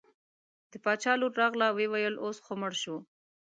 د 0.71 0.73
باچا 0.83 1.13
لور 1.19 1.33
راغله 1.41 1.67
وویل 1.71 2.15
اوس 2.23 2.37
خو 2.45 2.53
مړ 2.61 2.73
شو. 2.81 2.95